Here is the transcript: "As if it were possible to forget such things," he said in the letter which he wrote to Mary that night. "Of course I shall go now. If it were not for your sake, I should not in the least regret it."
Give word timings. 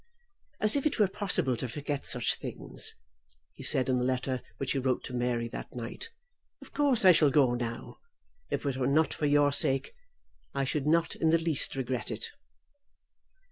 "As 0.59 0.75
if 0.75 0.87
it 0.87 0.97
were 0.97 1.07
possible 1.07 1.55
to 1.57 1.69
forget 1.69 2.07
such 2.07 2.33
things," 2.33 2.95
he 3.53 3.61
said 3.61 3.87
in 3.87 3.99
the 3.99 4.03
letter 4.03 4.41
which 4.57 4.71
he 4.71 4.79
wrote 4.79 5.03
to 5.03 5.13
Mary 5.13 5.47
that 5.49 5.75
night. 5.75 6.09
"Of 6.59 6.73
course 6.73 7.05
I 7.05 7.11
shall 7.11 7.29
go 7.29 7.53
now. 7.53 7.99
If 8.49 8.65
it 8.65 8.77
were 8.77 8.87
not 8.87 9.13
for 9.13 9.27
your 9.27 9.51
sake, 9.51 9.93
I 10.55 10.63
should 10.63 10.87
not 10.87 11.15
in 11.15 11.29
the 11.29 11.37
least 11.37 11.75
regret 11.75 12.09
it." 12.09 12.31